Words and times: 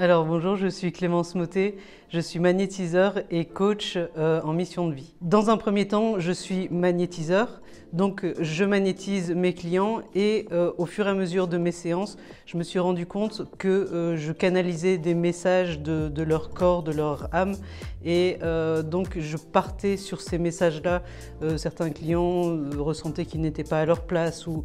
Alors 0.00 0.24
bonjour, 0.24 0.56
je 0.56 0.66
suis 0.66 0.92
Clémence 0.92 1.34
Motet, 1.34 1.76
je 2.08 2.20
suis 2.20 2.38
magnétiseur 2.38 3.20
et 3.30 3.44
coach 3.44 3.98
euh, 3.98 4.40
en 4.40 4.54
mission 4.54 4.88
de 4.88 4.94
vie. 4.94 5.12
Dans 5.20 5.50
un 5.50 5.58
premier 5.58 5.86
temps, 5.88 6.18
je 6.18 6.32
suis 6.32 6.70
magnétiseur, 6.70 7.60
donc 7.92 8.24
je 8.40 8.64
magnétise 8.64 9.30
mes 9.32 9.52
clients 9.52 10.00
et 10.14 10.46
euh, 10.52 10.72
au 10.78 10.86
fur 10.86 11.06
et 11.06 11.10
à 11.10 11.12
mesure 11.12 11.48
de 11.48 11.58
mes 11.58 11.70
séances, 11.70 12.16
je 12.46 12.56
me 12.56 12.62
suis 12.62 12.78
rendu 12.78 13.04
compte 13.04 13.42
que 13.58 13.68
euh, 13.68 14.16
je 14.16 14.32
canalisais 14.32 14.96
des 14.96 15.12
messages 15.12 15.80
de, 15.80 16.08
de, 16.08 16.22
leur 16.22 16.48
corps, 16.48 16.82
de 16.82 16.92
leur 16.92 17.28
âme 17.34 17.54
et 18.02 18.38
donc 18.82 19.18
je 19.18 19.36
partais 19.36 19.98
sur 19.98 20.22
ces 20.22 20.38
messages-là. 20.38 21.02
certains 21.58 21.90
clients 21.90 22.58
ressentaient 22.78 23.26
qu'ils 23.26 23.42
n'étaient 23.42 23.62
pas 23.62 23.80
à 23.80 23.84
leur 23.84 24.06
place 24.06 24.46
ou 24.46 24.64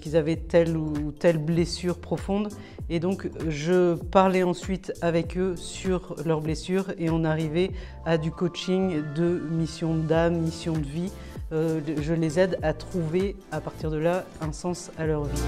qu'ils 0.00 0.16
avaient 0.16 0.36
telle 0.36 0.76
ou 0.76 1.12
telle 1.12 1.38
blessure 1.38 1.98
profonde 1.98 2.48
et 2.88 3.00
donc 3.00 3.28
je 3.48 3.94
parlais 3.94 4.44
ensuite 4.44 4.92
avec 5.02 5.36
eux 5.36 5.56
sur 5.56 6.14
leurs 6.24 6.40
blessures 6.40 6.92
et 6.98 7.10
on 7.10 7.24
arrivait 7.24 7.72
à 8.04 8.16
du 8.16 8.30
coaching 8.30 9.02
de 9.16 9.42
mission 9.50 9.96
d'âme, 9.96 10.38
mission 10.38 10.72
de 10.72 10.86
vie. 10.86 11.10
Euh, 11.52 11.80
je 12.00 12.12
les 12.12 12.38
aide 12.38 12.58
à 12.62 12.72
trouver 12.72 13.34
à 13.50 13.60
partir 13.60 13.90
de 13.90 13.96
là 13.96 14.24
un 14.40 14.52
sens 14.52 14.92
à 14.98 15.06
leur 15.06 15.24
vie. 15.24 15.42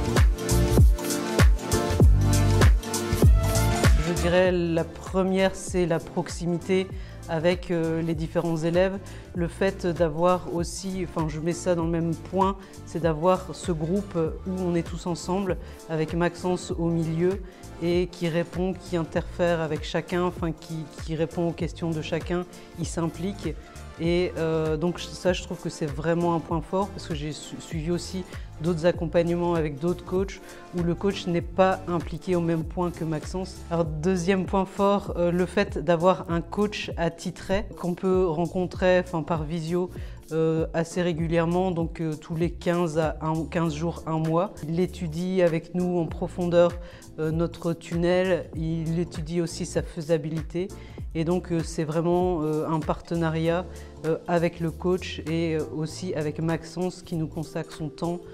Je 4.09 4.23
dirais 4.23 4.51
la 4.51 4.85
première, 4.85 5.55
c'est 5.55 5.87
la 5.87 6.01
proximité 6.01 6.88
avec 7.28 7.70
euh, 7.70 8.02
les 8.02 8.14
différents 8.14 8.56
élèves. 8.56 8.98
Le 9.34 9.48
fait 9.48 9.87
d'avoir 9.87 10.55
aussi, 10.55 11.06
enfin 11.09 11.28
je 11.28 11.41
mets 11.41 11.52
ça 11.52 11.74
dans 11.74 11.84
le 11.84 11.91
même 11.91 12.14
point, 12.14 12.56
c'est 12.87 13.01
d'avoir 13.01 13.54
ce 13.54 13.73
groupe 13.73 14.16
où 14.16 14.51
on 14.60 14.74
est 14.74 14.82
tous 14.82 15.06
ensemble 15.06 15.56
avec 15.88 16.14
Maxence 16.14 16.73
au 16.73 16.88
milieu 16.88 17.41
et 17.82 18.09
qui 18.10 18.28
répond, 18.28 18.74
qui 18.74 18.96
interfère 18.96 19.60
avec 19.60 19.84
chacun, 19.84 20.24
enfin 20.24 20.52
qui, 20.52 21.14
répond 21.14 21.48
aux 21.48 21.52
questions 21.52 21.91
de 21.91 22.02
chacun, 22.02 22.45
il 22.78 22.87
s'implique 22.87 23.54
et 24.01 24.32
euh, 24.37 24.76
donc 24.76 25.01
ça, 25.01 25.32
je 25.32 25.42
trouve 25.42 25.60
que 25.60 25.70
c'est 25.70 25.87
vraiment 25.87 26.35
un 26.35 26.40
point 26.40 26.60
fort 26.60 26.88
parce 26.88 27.07
que 27.07 27.15
j'ai 27.15 27.32
suivi 27.32 27.90
aussi 27.90 28.24
d'autres 28.62 28.87
accompagnements 28.87 29.54
avec 29.54 29.78
d'autres 29.78 30.04
coachs 30.04 30.40
où 30.76 30.82
le 30.82 30.95
coach 30.95 31.26
n'est 31.26 31.40
pas 31.40 31.80
impliqué 31.88 32.37
au 32.37 32.40
même 32.40 32.64
point 32.64 32.90
que 32.90 33.04
Maxence. 33.04 33.56
Alors 33.70 33.84
deuxième 33.84 34.46
point 34.46 34.64
fort, 34.64 35.14
euh, 35.16 35.30
le 35.30 35.46
fait 35.46 35.78
d'avoir 35.78 36.30
un 36.30 36.40
coach 36.40 36.90
attitré 36.96 37.66
qu'on 37.79 37.95
peut 37.95 38.26
rencontrer 38.26 39.04
par 39.26 39.45
visio 39.45 39.90
euh, 40.32 40.66
assez 40.74 41.01
régulièrement, 41.01 41.70
donc 41.70 42.02
tous 42.20 42.34
les 42.34 42.51
15 42.51 42.98
à 42.98 43.16
15 43.51 43.74
jours, 43.74 44.02
un 44.06 44.18
mois. 44.18 44.52
Il 44.68 44.79
étudie 44.80 45.42
avec 45.42 45.74
nous 45.74 45.98
en 45.98 46.06
profondeur 46.06 46.73
notre 47.18 47.73
tunnel, 47.73 48.48
il 48.54 49.01
étudie 49.01 49.40
aussi 49.40 49.66
sa 49.66 49.82
faisabilité 49.82 50.68
et 51.16 51.24
donc 51.24 51.48
c'est 51.64 51.82
vraiment 51.82 52.42
un 52.42 52.79
partenariat 52.79 53.64
euh, 54.04 54.16
avec 54.29 54.60
le 54.60 54.70
coach 54.70 55.20
et 55.29 55.56
euh, 55.56 55.64
aussi 55.76 56.14
avec 56.14 56.40
Maxence 56.40 57.02
qui 57.02 57.16
nous 57.16 57.26
consacre 57.26 57.73
son 57.73 57.88
temps 57.88 58.20
euh, 58.20 58.29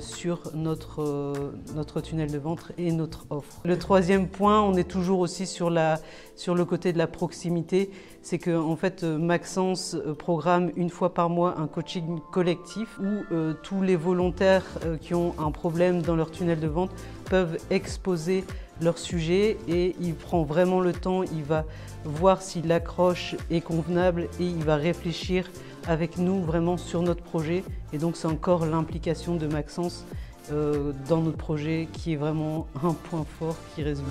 sur 0.00 0.40
notre, 0.54 1.34
notre 1.74 2.00
tunnel 2.00 2.30
de 2.30 2.38
ventre 2.38 2.72
et 2.78 2.92
notre 2.92 3.26
offre. 3.30 3.60
Le 3.64 3.78
troisième 3.78 4.28
point, 4.28 4.60
on 4.62 4.74
est 4.74 4.88
toujours 4.88 5.20
aussi 5.20 5.46
sur, 5.46 5.70
le 5.70 6.64
côté 6.64 6.92
de 6.92 6.98
la 6.98 7.06
proximité, 7.06 7.90
c'est 8.22 8.38
que 8.38 8.56
en 8.56 8.76
fait 8.76 9.02
Maxence 9.02 9.96
programme 10.18 10.70
une 10.76 10.90
fois 10.90 11.14
par 11.14 11.30
mois 11.30 11.58
un 11.58 11.66
coaching 11.66 12.18
collectif 12.32 12.98
où 12.98 13.22
tous 13.62 13.82
les 13.82 13.96
volontaires 13.96 14.64
qui 15.00 15.14
ont 15.14 15.34
un 15.38 15.50
problème 15.50 16.02
dans 16.02 16.16
leur 16.16 16.30
tunnel 16.30 16.60
de 16.60 16.68
ventre 16.68 16.94
peuvent 17.28 17.58
exposer 17.70 18.44
leur 18.80 18.98
sujet 18.98 19.56
et 19.68 19.96
il 20.00 20.14
prend 20.14 20.42
vraiment 20.42 20.80
le 20.80 20.92
temps, 20.92 21.22
il 21.22 21.42
va 21.42 21.64
voir 22.04 22.42
si 22.42 22.62
l'accroche 22.62 23.34
est 23.50 23.60
convenable 23.60 24.28
et 24.38 24.44
il 24.44 24.62
va 24.64 24.76
réfléchir 24.76 25.50
avec 25.86 26.18
nous 26.18 26.42
vraiment 26.42 26.76
sur 26.76 27.02
notre 27.02 27.22
projet. 27.22 27.64
Et 27.92 27.98
donc 27.98 28.16
c'est 28.16 28.28
encore 28.28 28.66
l'implication 28.66 29.36
de 29.36 29.46
Maxence 29.46 30.04
euh, 30.52 30.92
dans 31.08 31.20
notre 31.22 31.38
projet 31.38 31.88
qui 31.92 32.12
est 32.12 32.16
vraiment 32.16 32.66
un 32.82 32.92
point 32.92 33.24
fort 33.38 33.56
qui 33.74 33.82
résulte. 33.82 34.06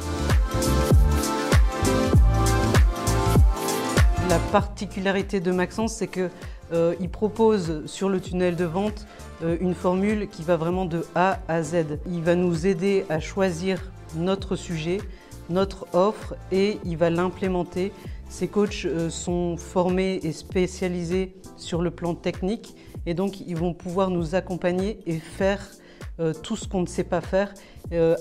La 4.30 4.40
particularité 4.52 5.40
de 5.40 5.52
Maxence, 5.52 5.94
c'est 5.94 6.08
qu'il 6.08 6.32
euh, 6.74 6.96
propose 7.12 7.86
sur 7.86 8.10
le 8.10 8.20
tunnel 8.20 8.56
de 8.56 8.66
vente 8.66 9.06
euh, 9.44 9.58
une 9.62 9.76
formule 9.76 10.28
qui 10.28 10.44
va 10.44 10.58
vraiment 10.58 10.86
de 10.86 11.06
A 11.14 11.40
à 11.48 11.62
Z. 11.62 12.00
Il 12.08 12.22
va 12.22 12.36
nous 12.36 12.66
aider 12.66 13.06
à 13.10 13.20
choisir 13.20 13.92
notre 14.16 14.56
sujet, 14.56 14.98
notre 15.50 15.88
offre 15.94 16.36
et 16.52 16.80
il 16.84 16.98
va 16.98 17.10
l'implémenter. 17.10 17.92
Ces 18.30 18.48
coachs 18.48 18.86
euh, 18.86 19.10
sont 19.10 19.58
formés 19.58 20.20
et 20.24 20.32
spécialisés 20.32 21.36
sur 21.58 21.82
le 21.82 21.92
plan 21.92 22.16
technique 22.16 22.76
et 23.06 23.14
donc 23.14 23.40
ils 23.42 23.56
vont 23.56 23.74
pouvoir 23.74 24.10
nous 24.10 24.36
accompagner 24.36 25.00
et 25.06 25.20
faire 25.20 25.62
tout 26.44 26.56
ce 26.56 26.66
qu'on 26.66 26.82
ne 26.82 26.88
sait 26.88 27.04
pas 27.04 27.20
faire 27.20 27.54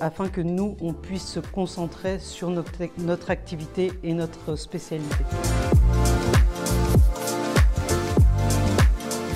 afin 0.01 0.29
que 0.29 0.41
nous, 0.41 0.77
on 0.81 0.93
puisse 0.93 1.27
se 1.27 1.39
concentrer 1.39 2.19
sur 2.19 2.51
notre 2.51 3.31
activité 3.31 3.93
et 4.03 4.15
notre 4.15 4.57
spécialité. 4.57 5.25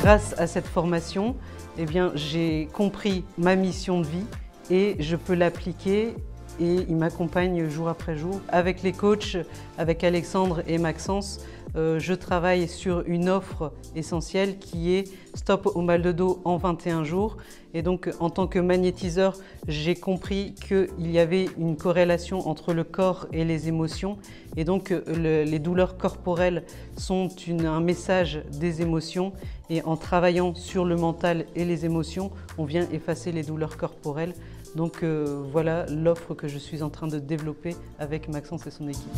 Grâce 0.08 0.34
à 0.38 0.46
cette 0.46 0.66
formation, 0.66 1.36
eh 1.76 1.84
j'ai 2.14 2.66
compris 2.72 3.26
ma 3.36 3.56
mission 3.56 4.00
de 4.00 4.06
vie 4.06 4.24
et 4.70 4.96
je 5.00 5.16
peux 5.16 5.34
l'appliquer 5.34 6.14
et 6.58 6.76
il 6.88 6.96
m'accompagne 6.96 7.68
jour 7.68 7.90
après 7.90 8.16
jour. 8.16 8.40
Avec 8.48 8.82
les 8.82 8.92
coachs, 8.94 9.36
avec 9.76 10.04
Alexandre 10.04 10.62
et 10.66 10.78
Maxence, 10.78 11.40
euh, 11.76 11.98
je 11.98 12.14
travaille 12.14 12.68
sur 12.68 13.02
une 13.06 13.28
offre 13.28 13.74
essentielle 13.94 14.58
qui 14.58 14.94
est 14.94 15.12
Stop 15.34 15.66
au 15.74 15.82
mal 15.82 16.00
de 16.00 16.12
dos 16.12 16.40
en 16.46 16.56
21 16.56 17.04
jours. 17.04 17.36
Et 17.74 17.82
donc 17.82 18.10
en 18.18 18.30
tant 18.30 18.46
que 18.46 18.58
magnétiseur, 18.58 19.36
j'ai 19.66 19.94
compris 19.94 20.54
qu'il 20.54 21.10
y 21.10 21.18
avait 21.18 21.46
une 21.58 21.76
corrélation 21.76 22.48
entre 22.48 22.72
le 22.72 22.84
corps 22.84 23.26
et 23.32 23.44
les 23.44 23.68
émotions. 23.68 24.18
Et 24.56 24.64
donc 24.64 24.94
les 25.06 25.58
douleurs 25.58 25.98
corporelles 25.98 26.64
sont 26.96 27.28
un 27.64 27.80
message 27.80 28.42
des 28.52 28.82
émotions. 28.82 29.32
Et 29.70 29.82
en 29.82 29.96
travaillant 29.96 30.54
sur 30.54 30.84
le 30.84 30.96
mental 30.96 31.44
et 31.54 31.64
les 31.64 31.84
émotions, 31.84 32.30
on 32.56 32.64
vient 32.64 32.88
effacer 32.90 33.32
les 33.32 33.42
douleurs 33.42 33.76
corporelles. 33.76 34.32
Donc 34.74 35.02
euh, 35.02 35.42
voilà 35.50 35.86
l'offre 35.86 36.34
que 36.34 36.48
je 36.48 36.58
suis 36.58 36.82
en 36.82 36.90
train 36.90 37.06
de 37.06 37.18
développer 37.18 37.74
avec 37.98 38.28
Maxence 38.28 38.66
et 38.66 38.70
son 38.70 38.88
équipe. 38.88 39.10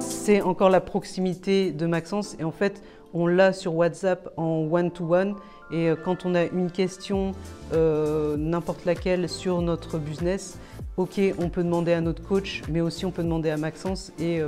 C'est 0.00 0.42
encore 0.42 0.70
la 0.70 0.80
proximité 0.80 1.70
de 1.70 1.86
Maxence 1.86 2.36
et 2.38 2.44
en 2.44 2.50
fait 2.50 2.82
on 3.16 3.26
l'a 3.26 3.52
sur 3.52 3.74
WhatsApp 3.74 4.28
en 4.36 4.66
one-to-one 4.70 5.34
et 5.70 5.88
euh, 5.88 5.96
quand 5.96 6.26
on 6.26 6.34
a 6.34 6.44
une 6.44 6.70
question, 6.70 7.32
euh, 7.72 8.36
n'importe 8.36 8.84
laquelle 8.84 9.28
sur 9.28 9.62
notre 9.62 9.98
business, 9.98 10.58
ok 10.96 11.20
on 11.38 11.48
peut 11.48 11.64
demander 11.64 11.92
à 11.92 12.00
notre 12.00 12.22
coach 12.22 12.62
mais 12.70 12.80
aussi 12.80 13.04
on 13.06 13.10
peut 13.10 13.22
demander 13.22 13.50
à 13.50 13.56
Maxence 13.56 14.12
et 14.18 14.40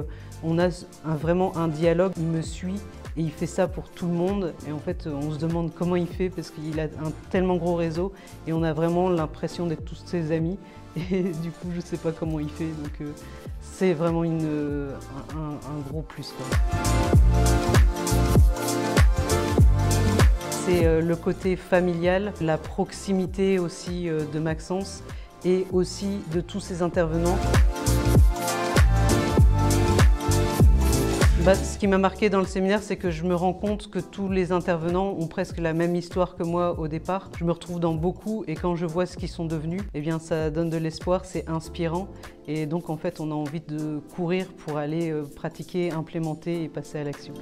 on 0.44 0.58
a 0.58 0.68
vraiment 1.04 1.56
un 1.56 1.68
dialogue, 1.68 2.12
il 2.16 2.26
me 2.26 2.42
suit 2.42 2.80
et 3.16 3.22
il 3.22 3.30
fait 3.30 3.46
ça 3.46 3.66
pour 3.66 3.88
tout 3.90 4.06
le 4.06 4.12
monde. 4.12 4.54
Et 4.68 4.72
en 4.72 4.78
fait, 4.78 5.08
on 5.08 5.32
se 5.32 5.38
demande 5.38 5.72
comment 5.74 5.96
il 5.96 6.06
fait 6.06 6.30
parce 6.30 6.50
qu'il 6.50 6.78
a 6.78 6.84
un 6.84 7.10
tellement 7.30 7.56
gros 7.56 7.74
réseau 7.74 8.12
et 8.46 8.52
on 8.52 8.62
a 8.62 8.72
vraiment 8.72 9.10
l'impression 9.10 9.66
d'être 9.66 9.84
tous 9.84 10.00
ses 10.06 10.30
amis. 10.32 10.58
Et 11.10 11.22
du 11.22 11.50
coup, 11.50 11.68
je 11.70 11.76
ne 11.76 11.82
sais 11.82 11.96
pas 11.96 12.12
comment 12.12 12.40
il 12.40 12.48
fait. 12.48 12.64
Donc, 12.82 13.00
euh, 13.00 13.12
c'est 13.60 13.92
vraiment 13.92 14.22
un, 14.22 15.90
gros 15.90 16.02
plus. 16.02 16.24
C'est 16.24 17.27
euh, 20.88 21.00
le 21.00 21.16
côté 21.16 21.56
familial, 21.56 22.32
la 22.40 22.56
proximité 22.56 23.58
aussi 23.58 24.08
euh, 24.08 24.20
de 24.32 24.38
Maxence 24.38 25.02
et 25.44 25.66
aussi 25.72 26.20
de 26.32 26.40
tous 26.40 26.60
ses 26.60 26.82
intervenants. 26.82 27.38
Bah, 31.44 31.54
ce 31.54 31.78
qui 31.78 31.86
m'a 31.86 31.98
marqué 31.98 32.30
dans 32.30 32.40
le 32.40 32.46
séminaire, 32.46 32.82
c'est 32.82 32.96
que 32.96 33.10
je 33.10 33.24
me 33.24 33.34
rends 33.34 33.52
compte 33.52 33.90
que 33.90 34.00
tous 34.00 34.28
les 34.28 34.52
intervenants 34.52 35.14
ont 35.18 35.28
presque 35.28 35.58
la 35.58 35.72
même 35.72 35.94
histoire 35.94 36.36
que 36.36 36.42
moi 36.42 36.78
au 36.78 36.88
départ. 36.88 37.30
Je 37.38 37.44
me 37.44 37.52
retrouve 37.52 37.80
dans 37.80 37.94
beaucoup 37.94 38.44
et 38.48 38.54
quand 38.54 38.74
je 38.74 38.86
vois 38.86 39.06
ce 39.06 39.16
qu'ils 39.16 39.28
sont 39.28 39.44
devenus, 39.44 39.82
eh 39.94 40.00
bien 40.00 40.18
ça 40.18 40.50
donne 40.50 40.68
de 40.68 40.76
l'espoir, 40.76 41.24
c'est 41.24 41.48
inspirant 41.48 42.08
et 42.48 42.66
donc 42.66 42.90
en 42.90 42.96
fait 42.96 43.20
on 43.20 43.30
a 43.30 43.34
envie 43.34 43.60
de 43.60 44.00
courir 44.14 44.46
pour 44.58 44.78
aller 44.78 45.10
euh, 45.10 45.22
pratiquer, 45.22 45.92
implémenter 45.92 46.64
et 46.64 46.68
passer 46.68 46.98
à 46.98 47.04
l'action. 47.04 47.34